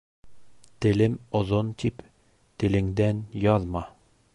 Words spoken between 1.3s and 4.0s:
оҙон, тип, телеңдән яҙма.